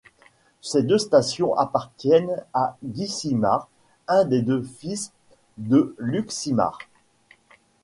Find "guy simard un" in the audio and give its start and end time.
2.83-4.25